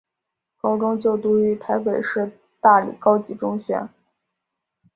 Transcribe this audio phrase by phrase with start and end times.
[0.59, 3.87] 高中就读于台北市立大理高级中学。